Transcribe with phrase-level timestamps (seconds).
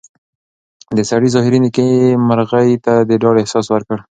[0.97, 1.91] د سړي ظاهري نېکۍ
[2.27, 3.97] مرغۍ ته د ډاډ احساس ورکړ.